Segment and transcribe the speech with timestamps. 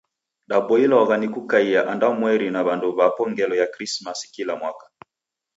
[0.47, 4.85] Daboilwagha ni kukaia andwamweri na w'andu w'apo ngelo ya Krisimasi kila mwaka.